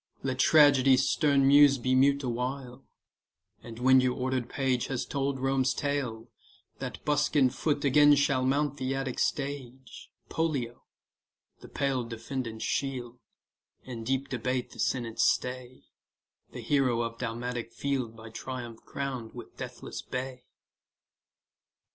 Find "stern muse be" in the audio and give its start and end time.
1.07-1.93